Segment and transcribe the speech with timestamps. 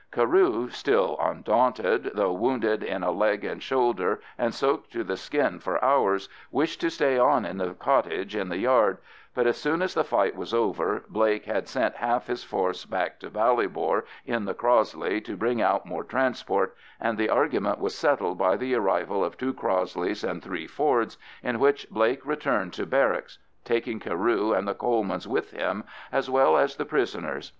[0.11, 5.59] Carew, still undaunted, though wounded in a leg and shoulder and soaked to the skin
[5.59, 8.97] for hours, wished to stay on in the cottage in the yard;
[9.35, 13.19] but as soon as the fight was over, Blake had sent half his force back
[13.19, 18.39] to Ballybor in the Crossley to bring out more transport, and the argument was settled
[18.39, 23.37] by the arrival of two Crossleys and three Fords, in which Blake returned to barracks,
[23.63, 27.49] taking Carew and the Colemans with him as well as the prisoners.